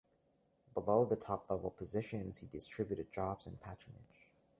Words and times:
Below 0.73 1.05
the 1.05 1.15
top-level 1.15 1.69
positions, 1.77 2.39
he 2.39 2.47
distributed 2.47 3.11
jobs 3.13 3.45
as 3.45 3.53
patronage. 3.57 4.31